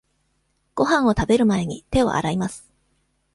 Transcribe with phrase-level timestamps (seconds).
[0.73, 2.67] ごはんを食べる前に、手を洗います。